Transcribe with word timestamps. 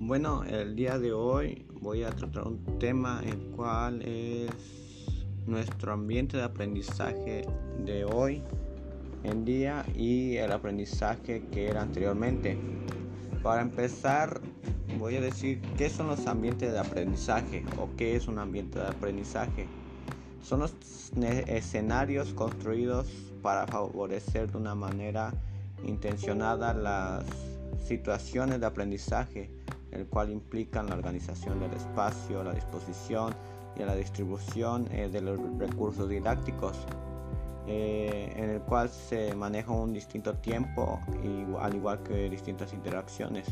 Bueno, 0.00 0.42
el 0.42 0.74
día 0.74 0.98
de 0.98 1.12
hoy 1.12 1.64
voy 1.80 2.02
a 2.02 2.10
tratar 2.10 2.48
un 2.48 2.64
tema 2.80 3.22
el 3.24 3.38
cual 3.54 4.02
es 4.02 4.50
nuestro 5.46 5.92
ambiente 5.92 6.36
de 6.36 6.42
aprendizaje 6.42 7.46
de 7.84 8.04
hoy 8.04 8.42
en 9.22 9.44
día 9.44 9.86
y 9.94 10.36
el 10.38 10.50
aprendizaje 10.50 11.44
que 11.52 11.68
era 11.68 11.82
anteriormente. 11.82 12.58
Para 13.40 13.62
empezar, 13.62 14.40
voy 14.98 15.14
a 15.14 15.20
decir 15.20 15.60
qué 15.78 15.88
son 15.88 16.08
los 16.08 16.26
ambientes 16.26 16.72
de 16.72 16.78
aprendizaje 16.80 17.64
o 17.78 17.88
qué 17.96 18.16
es 18.16 18.26
un 18.26 18.40
ambiente 18.40 18.80
de 18.80 18.86
aprendizaje. 18.86 19.68
Son 20.46 20.60
los 20.60 20.72
escenarios 21.48 22.32
construidos 22.32 23.08
para 23.42 23.66
favorecer 23.66 24.48
de 24.52 24.58
una 24.58 24.76
manera 24.76 25.32
intencionada 25.84 26.72
las 26.72 27.24
situaciones 27.84 28.60
de 28.60 28.66
aprendizaje 28.66 29.50
el 29.90 30.06
cual 30.06 30.30
implican 30.30 30.86
la 30.86 30.94
organización 30.94 31.58
del 31.58 31.72
espacio, 31.72 32.44
la 32.44 32.52
disposición 32.52 33.34
y 33.76 33.80
la 33.82 33.96
distribución 33.96 34.86
eh, 34.92 35.08
de 35.08 35.20
los 35.20 35.40
recursos 35.58 36.08
didácticos, 36.08 36.78
eh, 37.66 38.32
en 38.36 38.50
el 38.50 38.60
cual 38.60 38.88
se 38.88 39.34
maneja 39.34 39.72
un 39.72 39.92
distinto 39.92 40.34
tiempo 40.34 41.00
al 41.58 41.74
igual 41.74 42.04
que 42.04 42.30
distintas 42.30 42.72
interacciones. 42.72 43.48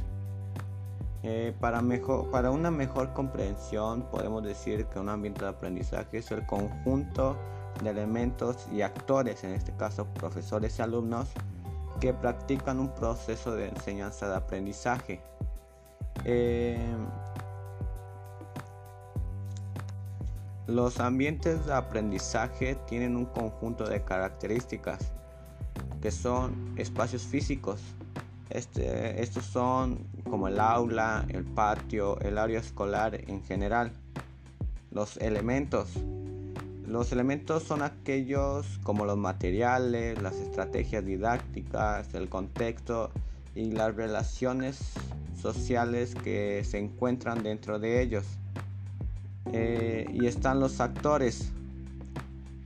Eh, 1.27 1.55
para, 1.59 1.81
mejor, 1.81 2.31
para 2.31 2.51
una 2.51 2.71
mejor 2.71 3.13
comprensión 3.15 4.03
podemos 4.11 4.45
decir 4.45 4.85
que 4.87 4.99
un 4.99 5.09
ambiente 5.09 5.43
de 5.43 5.51
aprendizaje 5.51 6.19
es 6.19 6.31
el 6.31 6.45
conjunto 6.47 7.37
de 7.83 7.91
elementos 7.91 8.69
y 8.71 8.83
actores, 8.83 9.43
en 9.43 9.53
este 9.53 9.73
caso 9.73 10.07
profesores 10.15 10.79
y 10.79 10.83
alumnos, 10.83 11.31
que 11.99 12.13
practican 12.13 12.79
un 12.79 12.95
proceso 12.95 13.55
de 13.55 13.69
enseñanza 13.69 14.29
de 14.29 14.37
aprendizaje 14.37 15.23
eh, 16.25 16.79
los 20.67 21.01
ambientes 21.01 21.67
de 21.67 21.75
aprendizaje 21.75 22.77
tienen 22.87 23.17
un 23.17 23.27
conjunto 23.27 23.85
de 23.85 24.03
características 24.03 25.13
que 26.01 26.11
son 26.11 26.75
espacios 26.77 27.23
físicos. 27.23 27.81
Este, 28.51 29.23
estos 29.23 29.45
son 29.45 30.07
como 30.25 30.49
el 30.49 30.61
aula, 30.61 31.25
el 31.29 31.45
patio, 31.45 32.21
el 32.21 32.39
área 32.39 32.61
escolar 32.61 33.21
en 33.29 33.43
general. 33.43 33.93
Los 34.91 35.17
elementos. 35.17 35.91
Los 36.87 37.13
elementos 37.13 37.63
son 37.63 37.83
aquellos 37.83 38.79
como 38.83 39.07
los 39.07 39.17
materiales, 39.17 40.21
las 40.21 40.35
estrategias 40.35 41.05
didácticas, 41.05 42.13
el 42.15 42.29
contexto 42.29 43.11
y 43.55 43.71
las 43.71 43.97
relaciones 43.97 44.93
sociales 45.41 46.15
que 46.15 46.63
se 46.65 46.79
encuentran 46.79 47.43
dentro 47.43 47.79
de 47.79 48.03
ellos. 48.03 48.25
Eh, 49.53 50.07
y 50.13 50.27
están 50.27 50.61
los 50.61 50.81
actores. 50.81 51.53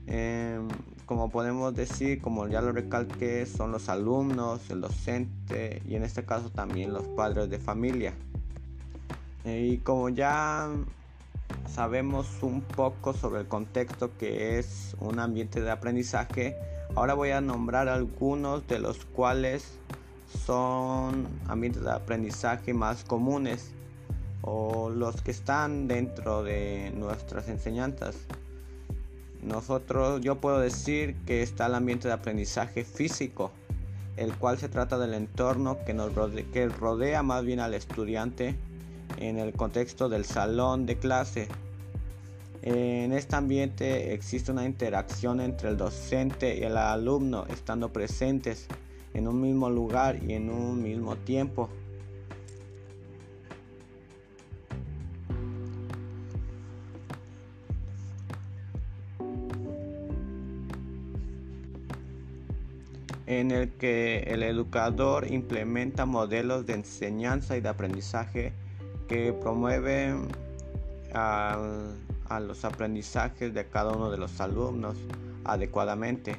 Em, 0.06 0.68
como 1.08 1.30
podemos 1.30 1.74
decir, 1.74 2.20
como 2.20 2.48
ya 2.48 2.60
lo 2.60 2.70
recalqué, 2.70 3.46
son 3.46 3.72
los 3.72 3.88
alumnos, 3.88 4.68
el 4.68 4.82
docente 4.82 5.80
y 5.88 5.94
en 5.94 6.04
este 6.04 6.26
caso 6.26 6.50
también 6.50 6.92
los 6.92 7.04
padres 7.04 7.48
de 7.48 7.58
familia. 7.58 8.12
Eh, 9.46 9.70
y 9.72 9.78
como 9.78 10.10
ya 10.10 10.68
sabemos 11.66 12.42
un 12.42 12.60
poco 12.60 13.14
sobre 13.14 13.40
el 13.40 13.48
contexto 13.48 14.18
que 14.18 14.58
es 14.58 14.94
un 15.00 15.18
ambiente 15.18 15.62
de 15.62 15.70
aprendizaje, 15.70 16.56
ahora 16.94 17.14
voy 17.14 17.30
a 17.30 17.40
nombrar 17.40 17.88
algunos 17.88 18.66
de 18.68 18.78
los 18.78 19.06
cuales 19.06 19.78
son 20.44 21.26
ambientes 21.48 21.82
de 21.84 21.90
aprendizaje 21.90 22.74
más 22.74 23.02
comunes 23.02 23.70
o 24.42 24.90
los 24.90 25.22
que 25.22 25.30
están 25.30 25.88
dentro 25.88 26.42
de 26.42 26.92
nuestras 26.94 27.48
enseñanzas. 27.48 28.14
Nosotros, 29.42 30.20
yo 30.20 30.40
puedo 30.40 30.58
decir 30.58 31.16
que 31.26 31.42
está 31.42 31.66
el 31.66 31.74
ambiente 31.74 32.08
de 32.08 32.14
aprendizaje 32.14 32.84
físico, 32.84 33.52
el 34.16 34.34
cual 34.34 34.58
se 34.58 34.68
trata 34.68 34.98
del 34.98 35.14
entorno 35.14 35.78
que 35.86 35.94
nos 35.94 36.10
que 36.52 36.68
rodea 36.68 37.22
más 37.22 37.44
bien 37.44 37.60
al 37.60 37.74
estudiante 37.74 38.56
en 39.18 39.38
el 39.38 39.52
contexto 39.52 40.08
del 40.08 40.24
salón 40.24 40.86
de 40.86 40.98
clase. 40.98 41.48
En 42.62 43.12
este 43.12 43.36
ambiente 43.36 44.12
existe 44.12 44.50
una 44.50 44.64
interacción 44.64 45.40
entre 45.40 45.68
el 45.68 45.76
docente 45.76 46.58
y 46.58 46.64
el 46.64 46.76
alumno 46.76 47.46
estando 47.48 47.92
presentes 47.92 48.66
en 49.14 49.28
un 49.28 49.40
mismo 49.40 49.70
lugar 49.70 50.22
y 50.22 50.34
en 50.34 50.50
un 50.50 50.82
mismo 50.82 51.16
tiempo. 51.16 51.70
En 63.38 63.50
el 63.52 63.70
que 63.70 64.24
el 64.26 64.42
educador 64.42 65.30
implementa 65.30 66.06
modelos 66.06 66.66
de 66.66 66.74
enseñanza 66.74 67.56
y 67.56 67.60
de 67.60 67.68
aprendizaje 67.68 68.52
que 69.06 69.32
promueven 69.32 70.28
a, 71.14 71.56
los 72.40 72.64
aprendizajes 72.64 73.54
de 73.54 73.66
cada 73.66 73.92
uno 73.92 74.10
de 74.10 74.18
los 74.18 74.40
alumnos 74.40 74.96
adecuadamente 75.44 76.36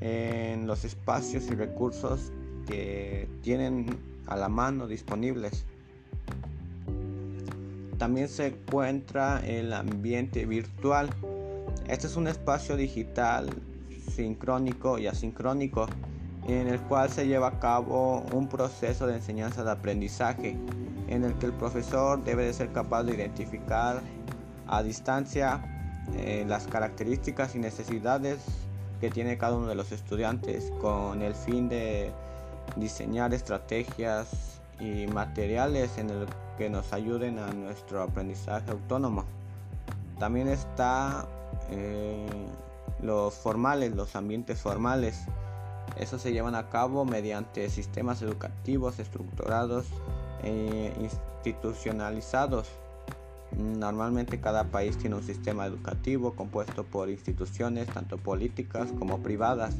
en 0.00 0.66
los 0.66 0.84
espacios 0.84 1.46
y 1.48 1.54
recursos 1.54 2.32
que 2.66 3.28
tienen 3.42 3.86
a 4.26 4.36
la 4.36 4.48
mano 4.48 4.88
disponibles. 4.88 5.64
También 7.98 8.28
se 8.28 8.46
encuentra 8.46 9.40
el 9.46 9.72
ambiente 9.72 10.44
virtual. 10.44 11.08
Este 11.88 12.08
es 12.08 12.16
un 12.16 12.26
espacio 12.26 12.76
digital 12.76 13.48
sincrónico 14.16 14.98
y 14.98 15.06
asincrónico 15.06 15.86
en 16.48 16.68
el 16.68 16.80
cual 16.80 17.10
se 17.10 17.26
lleva 17.26 17.48
a 17.48 17.60
cabo 17.60 18.24
un 18.32 18.48
proceso 18.48 19.06
de 19.06 19.16
enseñanza 19.16 19.64
de 19.64 19.70
aprendizaje 19.70 20.56
en 21.08 21.24
el 21.24 21.34
que 21.34 21.46
el 21.46 21.52
profesor 21.52 22.22
debe 22.24 22.44
de 22.46 22.52
ser 22.52 22.72
capaz 22.72 23.04
de 23.04 23.14
identificar 23.14 24.00
a 24.66 24.82
distancia 24.82 25.60
eh, 26.16 26.44
las 26.46 26.66
características 26.66 27.54
y 27.54 27.58
necesidades 27.58 28.38
que 29.00 29.10
tiene 29.10 29.36
cada 29.38 29.56
uno 29.56 29.66
de 29.66 29.74
los 29.74 29.92
estudiantes 29.92 30.72
con 30.80 31.22
el 31.22 31.34
fin 31.34 31.68
de 31.68 32.12
diseñar 32.76 33.34
estrategias 33.34 34.60
y 34.80 35.06
materiales 35.06 35.98
en 35.98 36.10
el 36.10 36.26
que 36.56 36.70
nos 36.70 36.92
ayuden 36.92 37.38
a 37.38 37.52
nuestro 37.52 38.02
aprendizaje 38.02 38.70
autónomo. 38.70 39.24
También 40.18 40.48
está 40.48 41.26
eh, 41.70 42.26
los 43.02 43.34
formales, 43.34 43.94
los 43.94 44.16
ambientes 44.16 44.60
formales. 44.60 45.24
Eso 45.98 46.18
se 46.18 46.32
llevan 46.32 46.54
a 46.54 46.68
cabo 46.68 47.04
mediante 47.04 47.68
sistemas 47.70 48.22
educativos 48.22 48.98
estructurados 48.98 49.86
e 50.42 50.92
institucionalizados 51.00 52.68
Normalmente 53.52 54.40
cada 54.40 54.64
país 54.64 54.98
tiene 54.98 55.16
un 55.16 55.22
sistema 55.22 55.66
educativo 55.66 56.34
compuesto 56.34 56.84
por 56.84 57.08
instituciones 57.08 57.86
tanto 57.86 58.18
políticas 58.18 58.92
como 58.98 59.22
privadas. 59.22 59.74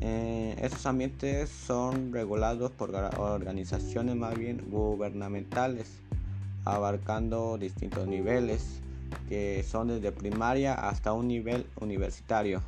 Eh, 0.00 0.56
esos 0.62 0.86
ambientes 0.86 1.50
son 1.50 2.12
regulados 2.12 2.70
por 2.70 2.94
organizaciones 2.94 4.16
más 4.16 4.38
bien 4.38 4.64
gubernamentales, 4.70 5.90
abarcando 6.64 7.58
distintos 7.58 8.06
niveles, 8.06 8.80
que 9.28 9.62
son 9.62 9.88
desde 9.88 10.12
primaria 10.12 10.74
hasta 10.74 11.12
un 11.12 11.28
nivel 11.28 11.66
universitario. 11.80 12.62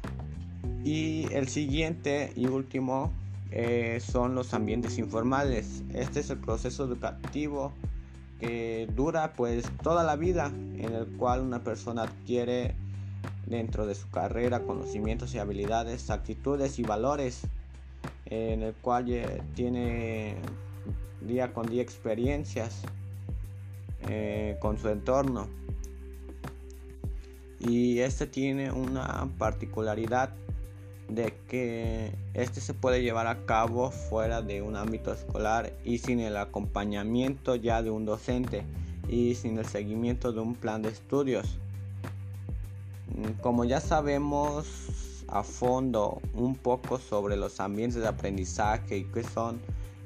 Y 0.85 1.33
el 1.33 1.49
siguiente 1.49 2.33
y 2.37 2.47
último 2.47 3.13
eh, 3.51 4.01
son 4.01 4.35
los 4.35 4.55
ambientes 4.55 4.99
informales. 4.99 5.83
Este 5.95 6.21
es 6.21 6.31
el 6.31 6.39
proceso 6.39 6.85
educativo 6.85 7.73
dura 8.97 9.35
pues 9.35 9.65
toda 9.83 10.03
la 10.03 10.17
vida 10.17 10.47
en 10.47 10.93
el 10.95 11.07
cual 11.17 11.43
una 11.43 11.63
persona 11.63 12.03
adquiere 12.03 12.75
dentro 13.47 13.87
de 13.87 13.95
su 13.95 14.09
carrera 14.11 14.61
conocimientos 14.61 15.35
y 15.35 15.39
habilidades, 15.39 16.11
actitudes 16.11 16.79
y 16.79 16.83
valores 16.83 17.43
en 18.27 18.63
el 18.63 18.75
cual 18.75 19.07
tiene 19.55 20.37
día 21.21 21.53
con 21.53 21.67
día 21.67 21.83
experiencias 21.83 22.83
eh, 24.09 24.57
con 24.61 24.79
su 24.79 24.89
entorno 24.89 25.47
y 27.67 28.01
este 28.01 28.27
tiene 28.27 28.73
una 28.73 29.29
particularidad 29.39 30.31
de 31.09 31.35
que 31.49 32.13
este 32.35 32.61
se 32.61 32.75
puede 32.75 33.03
llevar 33.03 33.27
a 33.27 33.45
cabo 33.45 33.91
fuera 33.91 34.43
de 34.43 34.63
un 34.63 34.77
ámbito 34.77 35.13
escolar 35.13 35.73
y 35.85 35.99
sin 35.99 36.21
el 36.21 36.37
acompañamiento 36.37 37.55
ya 37.55 37.83
de 37.83 37.91
un 37.91 38.05
docente 38.05 38.65
y 39.09 39.35
sin 39.35 39.59
el 39.59 39.67
seguimiento 39.67 40.33
de 40.33 40.41
un 40.41 40.55
plan 40.55 40.83
de 40.83 40.89
estudios. 40.89 41.59
Mm, 43.15 43.41
como 43.41 43.65
ya 43.65 43.81
sabemos 43.81 45.25
a 45.29 45.43
fondo 45.43 46.21
un 46.35 46.57
poco 46.57 46.99
sobre 46.99 47.37
los 47.37 47.61
ambientes 47.61 48.01
de 48.01 48.09
aprendizaje 48.09 48.99
y 48.99 49.05
qué 49.05 49.23
son, 49.23 49.61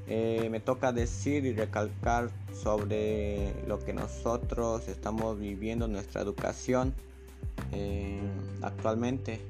eh, 0.09 0.49
me 0.51 0.61
toca 0.61 0.93
decir 0.93 1.45
y 1.47 1.53
recalcar 1.53 2.31
sobre 2.53 3.53
lo 3.67 3.79
que 3.85 3.93
nosotros 3.93 4.89
estamos 4.89 5.39
viviendo 5.39 5.87
en 5.87 5.93
nuestra 5.93 6.21
educación 6.21 6.95
eh, 7.73 8.21
actualmente, 8.63 9.41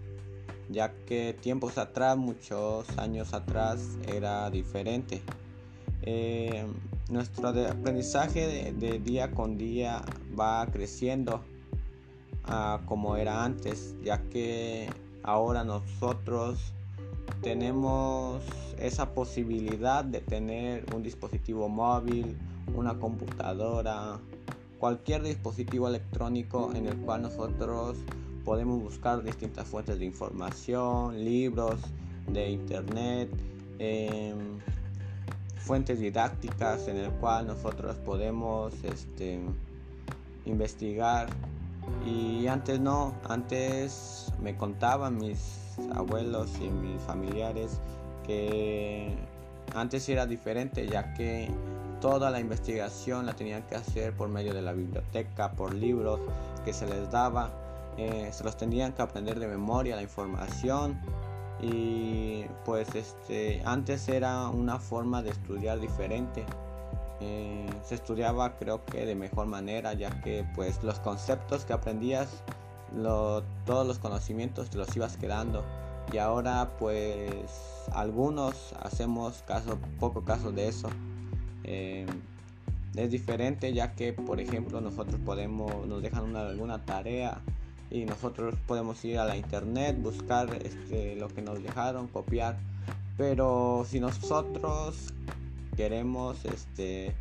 ya 0.69 0.93
que 1.06 1.34
tiempos 1.40 1.78
atrás, 1.78 2.16
muchos 2.16 2.87
años 2.98 3.34
atrás, 3.34 3.98
era 4.08 4.50
diferente. 4.50 5.22
Eh, 6.02 6.66
nuestro 7.10 7.48
aprendizaje 7.48 8.72
de, 8.72 8.98
día 8.98 9.31
con 9.32 9.56
día 9.56 10.02
va 10.38 10.66
creciendo 10.66 11.43
como 12.84 13.16
era 13.16 13.44
antes, 13.44 13.96
ya 14.04 14.22
que 14.28 14.88
ahora 15.25 15.64
nosotros 15.64 16.72
tenemos 17.42 18.42
esa 18.78 19.14
posibilidad 19.14 20.04
de 20.04 20.20
tener 20.20 20.84
un 20.94 21.02
dispositivo 21.02 21.69
móvil, 21.69 22.37
una 22.75 22.99
computadora, 22.99 24.20
cualquier 24.78 25.23
dispositivo 25.23 25.88
electrónico 25.88 26.73
en 26.75 26.87
el 26.87 26.96
cual 26.99 27.23
nosotros 27.23 27.96
podemos 28.44 28.82
buscar 28.82 29.23
distintas 29.23 29.67
fuentes 29.67 29.99
de 29.99 30.05
información, 30.05 31.25
libros 31.25 31.81
de 32.28 32.50
internet, 32.50 33.28
em, 33.78 34.58
fuentes 35.56 35.99
didácticas 35.99 36.87
en 36.87 36.96
el 36.99 37.11
cual 37.12 37.49
nosotros 37.49 37.96
podemos 37.96 38.73
este, 38.84 39.40
investigar. 40.44 41.28
Y 42.06 42.46
antes 42.46 42.78
no, 42.81 43.14
antes 43.28 44.32
me 44.40 44.56
contaban 44.56 45.19
mis 45.19 45.67
abuelos 45.94 46.50
y 46.61 46.69
mis 46.69 47.00
familiares 47.02 47.81
que 48.25 49.17
antes 49.75 50.08
era 50.08 50.26
diferente 50.26 50.87
ya 50.87 51.14
que 51.14 51.49
toda 52.00 52.31
la 52.31 52.40
investigación 52.40 53.26
la 53.26 53.34
tenían 53.34 53.62
que 53.62 53.76
hacer 53.76 54.12
por 54.12 54.28
medio 54.28 54.54
de 54.54 54.62
la 54.62 54.72
biblioteca, 54.72 55.52
por 55.52 55.75
libros 55.75 56.20
que 56.64 56.72
se 56.72 56.87
les 56.87 57.10
daba, 57.10 57.50
eh, 57.96 58.31
se 58.32 58.44
los 58.44 58.56
tenían 58.56 58.93
que 58.93 59.02
aprender 59.02 59.38
de 59.38 59.46
memoria 59.46 59.96
la 59.96 60.02
información 60.02 61.00
y 61.60 62.44
pues 62.64 62.94
este 62.94 63.62
antes 63.64 64.08
era 64.08 64.48
una 64.48 64.78
forma 64.78 65.22
de 65.22 65.31
estudiar 65.31 65.81
diferente. 65.81 66.44
Eh, 67.20 67.66
se 67.82 67.94
estudiaba 67.94 68.58
creo 68.58 68.84
que 68.84 69.06
de 69.06 69.14
mejor 69.14 69.46
manera 69.46 69.94
ya 69.94 70.20
que 70.20 70.44
pues 70.54 70.82
los 70.82 70.99
conceptos 71.00 71.64
que 71.64 71.72
aprendías 71.72 72.28
todos 73.64 73.87
los 73.87 73.99
conocimientos 73.99 74.70
te 74.70 74.78
los 74.78 74.94
ibas 74.96 75.16
quedando. 75.16 75.64
Y 76.12 76.19
ahora 76.19 76.76
pues 76.78 77.87
algunos 77.92 78.75
hacemos 78.82 79.42
caso 79.46 79.78
poco 79.99 80.25
caso 80.25 80.52
de 80.52 80.69
eso 80.69 80.88
eh, 81.66 82.06
es 82.94 83.10
diferente 83.10 83.72
ya 83.74 83.92
que 83.92 84.12
por 84.12 84.40
ejemplo 84.40 84.80
nosotros 84.80 85.20
podemos 85.24 85.86
nos 85.86 86.02
dejan 86.02 86.24
una, 86.24 86.48
alguna 86.48 86.84
tarea 86.84 87.40
y 87.90 88.04
nosotros 88.04 88.54
podemos 88.66 89.04
ir 89.04 89.18
a 89.18 89.24
la 89.24 89.36
internet 89.36 90.00
buscar 90.00 90.48
este, 90.64 91.16
lo 91.16 91.28
que 91.28 91.42
nos 91.42 91.62
dejaron 91.62 92.08
copiar 92.08 92.56
pero 93.16 93.86
si 93.88 94.00
nosotros 94.00 95.12
queremos 95.76 96.44
este, 96.44 97.14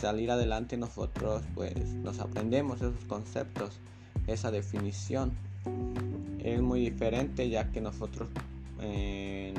salir 0.00 0.30
adelante 0.30 0.76
nosotros 0.76 1.42
pues 1.54 1.74
nos 1.94 2.18
aprendemos 2.20 2.78
esos 2.78 3.04
conceptos, 3.06 3.78
esa 4.26 4.50
definición. 4.50 5.32
Es 6.38 6.60
muy 6.60 6.80
diferente 6.80 7.48
ya 7.48 7.70
que 7.70 7.80
nosotros 7.80 8.28
eh, 8.80 9.54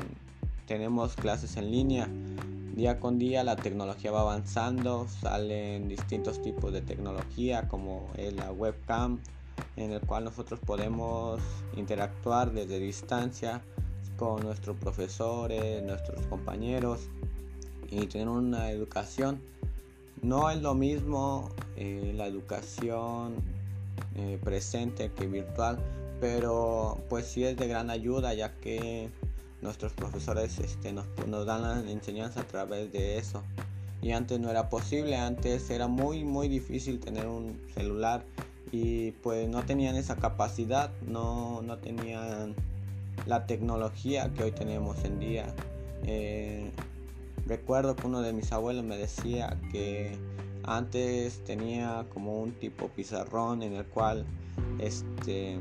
tenemos 0.66 1.16
clases 1.16 1.56
en 1.56 1.70
línea. 1.70 2.08
Día 2.76 3.00
con 3.00 3.18
día 3.18 3.42
la 3.42 3.56
tecnología 3.56 4.10
va 4.10 4.20
avanzando, 4.20 5.08
salen 5.08 5.88
distintos 5.88 6.42
tipos 6.42 6.74
de 6.74 6.82
tecnología 6.82 7.66
como 7.68 8.10
la 8.18 8.52
webcam 8.52 9.18
en 9.76 9.92
el 9.92 10.02
cual 10.02 10.24
nosotros 10.24 10.60
podemos 10.60 11.40
interactuar 11.74 12.52
desde 12.52 12.78
distancia 12.78 13.62
con 14.18 14.42
nuestros 14.42 14.76
profesores, 14.76 15.82
nuestros 15.84 16.26
compañeros 16.26 17.08
y 17.88 18.08
tener 18.08 18.28
una 18.28 18.70
educación. 18.70 19.40
No 20.20 20.50
es 20.50 20.60
lo 20.60 20.74
mismo 20.74 21.48
eh, 21.76 22.12
la 22.14 22.26
educación 22.26 23.36
eh, 24.16 24.38
presente 24.44 25.10
que 25.12 25.26
virtual, 25.26 25.78
pero 26.20 26.98
pues 27.08 27.24
sí 27.24 27.42
es 27.42 27.56
de 27.56 27.68
gran 27.68 27.88
ayuda 27.88 28.34
ya 28.34 28.52
que 28.52 29.08
nuestros 29.62 29.92
profesores 29.92 30.58
este, 30.58 30.92
nos, 30.92 31.06
nos 31.26 31.46
dan 31.46 31.62
la 31.62 31.90
enseñanza 31.90 32.40
a 32.40 32.46
través 32.46 32.92
de 32.92 33.18
eso. 33.18 33.42
Y 34.02 34.12
antes 34.12 34.38
no 34.38 34.50
era 34.50 34.68
posible, 34.68 35.16
antes 35.16 35.70
era 35.70 35.88
muy 35.88 36.24
muy 36.24 36.48
difícil 36.48 37.00
tener 37.00 37.26
un 37.26 37.58
celular 37.74 38.24
y 38.70 39.12
pues 39.12 39.48
no 39.48 39.64
tenían 39.64 39.96
esa 39.96 40.16
capacidad, 40.16 40.90
no, 41.06 41.62
no 41.62 41.78
tenían 41.78 42.54
la 43.26 43.46
tecnología 43.46 44.32
que 44.34 44.44
hoy 44.44 44.52
tenemos 44.52 45.02
en 45.04 45.18
día. 45.18 45.54
Eh, 46.04 46.70
Recuerdo 47.46 47.94
que 47.94 48.08
uno 48.08 48.22
de 48.22 48.32
mis 48.32 48.50
abuelos 48.50 48.84
me 48.84 48.96
decía 48.96 49.56
que 49.70 50.18
antes 50.64 51.44
tenía 51.44 52.04
como 52.12 52.40
un 52.42 52.52
tipo 52.52 52.88
pizarrón 52.88 53.62
en 53.62 53.74
el 53.74 53.84
cual 53.84 54.26
este, 54.80 55.58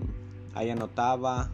ahí 0.55 0.71
anotaba 0.71 1.51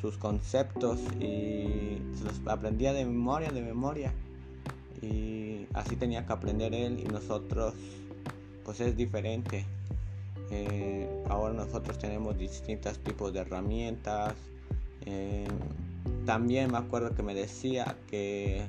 sus 0.00 0.16
conceptos 0.18 0.98
y 1.20 1.98
los 2.22 2.40
aprendía 2.46 2.92
de 2.92 3.04
memoria, 3.04 3.50
de 3.50 3.62
memoria. 3.62 4.12
Y 5.02 5.66
así 5.74 5.96
tenía 5.96 6.26
que 6.26 6.32
aprender 6.32 6.74
él 6.74 7.00
y 7.00 7.04
nosotros 7.04 7.74
pues 8.64 8.80
es 8.80 8.96
diferente. 8.96 9.64
Eh, 10.50 11.08
ahora 11.28 11.54
nosotros 11.54 11.98
tenemos 11.98 12.36
distintos 12.38 12.98
tipos 12.98 13.32
de 13.32 13.40
herramientas. 13.40 14.34
Eh, 15.06 15.46
también 16.24 16.70
me 16.72 16.78
acuerdo 16.78 17.14
que 17.14 17.22
me 17.22 17.34
decía 17.34 17.96
que 18.08 18.64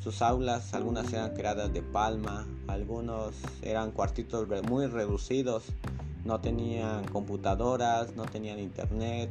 sus 0.00 0.22
aulas, 0.22 0.74
algunas 0.74 1.12
eran 1.12 1.34
creadas 1.34 1.72
de 1.72 1.82
palma, 1.82 2.46
algunos 2.68 3.34
eran 3.62 3.92
cuartitos 3.92 4.48
muy 4.68 4.86
reducidos, 4.86 5.64
no 6.24 6.40
tenían 6.40 7.04
computadoras, 7.06 8.14
no 8.14 8.24
tenían 8.24 8.58
internet. 8.58 9.30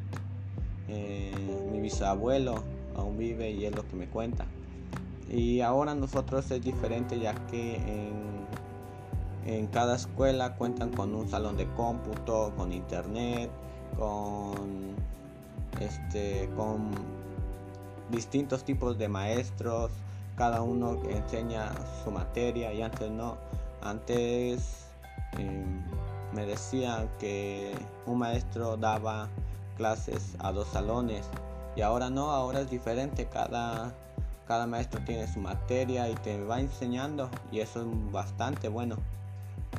Eh, 0.92 1.32
mi 1.72 1.80
bisabuelo 1.80 2.64
aún 2.96 3.18
vive 3.18 3.50
y 3.52 3.66
es 3.66 3.76
lo 3.76 3.88
que 3.88 3.96
me 3.96 4.08
cuenta. 4.08 4.46
Y 5.30 5.62
ahora 5.62 5.96
nosotros 5.96 6.52
es 6.52 6.62
diferente 6.62 7.18
ya 7.18 7.34
que 7.48 7.78
en, 7.78 8.46
en 9.46 9.68
cada 9.68 9.96
escuela 9.96 10.56
cuentan 10.58 10.92
con 10.92 11.16
un 11.16 11.30
salón 11.30 11.56
de 11.56 11.68
cómputo, 11.74 12.54
con 12.58 12.74
internet, 12.74 13.50
con 13.98 14.96
este 15.80 16.50
con 16.58 16.92
distintos 18.12 18.66
tipos 18.66 18.98
de 18.98 19.08
maestros 19.08 19.92
cada 20.42 20.62
uno 20.62 21.00
enseña 21.08 21.72
su 22.04 22.12
materia 22.12 22.74
y 22.74 22.82
antes 22.82 23.12
no. 23.12 23.38
Antes 23.82 24.88
em, 25.38 25.82
me 26.34 26.46
decían 26.46 27.10
que 27.20 27.74
un 28.06 28.18
maestro 28.20 28.76
daba 28.76 29.30
clases 29.82 30.36
a 30.38 30.52
dos 30.52 30.68
salones 30.68 31.28
y 31.76 31.82
ahora 31.82 32.12
no, 32.12 32.30
ahora 32.30 32.62
es 32.62 32.70
diferente. 32.70 33.26
Cada, 33.26 33.96
cada 34.48 34.68
maestro 34.68 35.02
tiene 35.06 35.28
su 35.28 35.40
materia 35.40 36.08
y 36.08 36.14
te 36.14 36.40
va 36.44 36.60
enseñando 36.60 37.32
y 37.52 37.62
eso 37.62 37.82
es 37.82 38.12
bastante 38.12 38.68
bueno. 38.68 38.98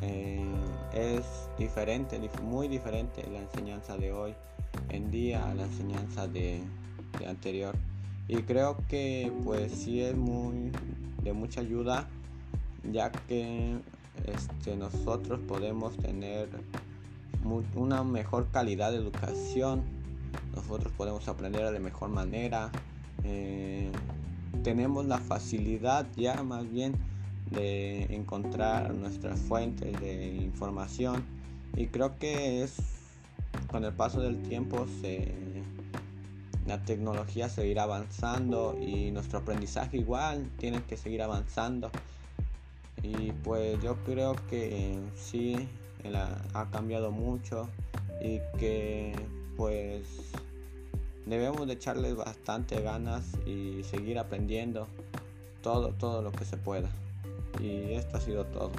Em, 0.01 0.55
es 0.93 1.23
diferente, 1.57 2.19
muy 2.43 2.67
diferente 2.67 3.23
la 3.31 3.39
enseñanza 3.39 3.97
de 3.97 4.13
hoy 4.13 4.35
en 4.89 5.09
día 5.13 5.49
a 5.49 5.55
la 5.55 5.63
enseñanza 5.63 6.27
de, 6.27 6.63
de 7.21 7.27
anterior 7.29 7.77
y 8.27 8.43
creo 8.43 8.79
que 8.89 9.33
pues 9.45 9.71
sí 9.71 10.03
es 10.03 10.17
muy 10.17 10.73
de 11.23 11.33
mucha 11.33 11.61
ayuda 11.61 12.09
ya 12.91 13.13
que 13.13 13.77
este, 14.27 14.75
nosotros 14.77 15.39
podemos 15.47 15.97
tener 15.99 16.49
una 17.75 18.03
mejor 18.05 18.49
calidad 18.51 18.91
de 18.93 18.99
educación. 18.99 19.83
Nosotros 20.55 20.93
podemos 20.97 21.29
aprender 21.29 21.71
de 21.71 21.81
mejor 21.81 22.09
manera. 22.09 22.71
Eh, 23.25 23.91
tenemos 24.63 25.07
la 25.07 25.19
facilidad 25.19 26.07
ya 26.17 26.43
más 26.43 26.71
bien 26.71 26.95
de 27.51 28.05
encontrar 28.15 28.95
nuestras 28.95 29.41
fuentes 29.41 30.01
de 30.01 30.35
información. 30.37 31.25
Y 31.77 31.87
creo 31.87 32.19
que 32.19 32.63
es 32.63 32.77
con 33.71 33.85
el 33.85 33.93
paso 33.93 34.21
del 34.21 34.43
tiempo 34.43 34.87
se 35.01 35.35
la 36.67 36.83
tecnología 36.85 37.49
seguirá 37.49 37.83
avanzando 37.83 38.79
y 38.81 39.11
nuestro 39.11 39.41
aprendizaje 39.41 39.97
igual 39.97 40.49
tiene 40.59 40.83
que 40.85 40.97
seguir 40.97 41.23
avanzando. 41.23 41.91
Y 43.03 43.33
pues 43.33 43.83
yo 43.83 43.97
creo 44.05 44.37
que 44.49 44.97
sí 45.17 45.69
ha 46.55 46.71
cambiado 46.71 47.11
mucho 47.11 47.69
y 48.21 48.41
que 48.59 49.15
pues 49.57 50.05
debemos 51.27 51.67
de 51.67 51.75
echarles 51.75 52.17
bastante 52.17 52.81
ganas 52.81 53.25
y 53.47 53.83
seguir 53.85 54.19
aprendiendo 54.19 54.87
todo, 55.63 55.91
todo 55.91 56.23
lo 56.23 56.33
que 56.33 56.45
se 56.45 56.57
pueda. 56.57 56.91
Y 57.61 57.93
esto 57.93 58.17
ha 58.17 58.21
sido 58.21 58.45
todo. 58.47 58.73